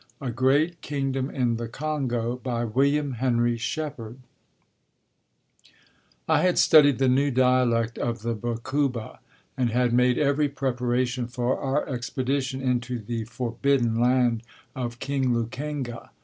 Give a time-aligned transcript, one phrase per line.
[0.19, 4.17] A GREAT KINGDOM IN THE CONGO WILLIAM HENRY SHEPPARD
[6.27, 9.19] I had studied the new dialect of the Bakuba
[9.55, 14.41] and had made every preparation for our expedition into the "Forbidden Land"
[14.75, 16.09] of King Lukenga.